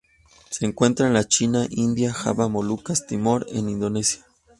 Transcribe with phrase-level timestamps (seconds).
[0.49, 4.25] Se encuentra en la China, India, Java, Molucas y Timor en Indonesia.